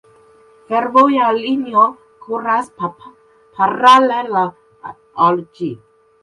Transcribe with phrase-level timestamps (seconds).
[0.69, 1.83] Fervoja linio
[2.23, 2.71] kuras
[3.59, 4.43] paralela
[5.29, 5.71] al ĝi.